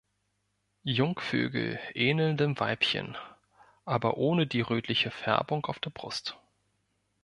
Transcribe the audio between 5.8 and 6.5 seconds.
Brust.